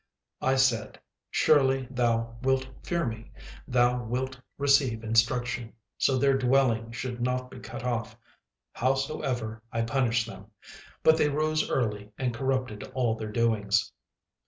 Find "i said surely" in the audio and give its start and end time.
0.51-1.87